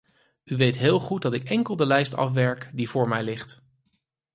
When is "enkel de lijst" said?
1.49-2.13